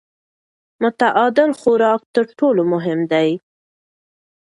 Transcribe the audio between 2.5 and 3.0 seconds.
مهم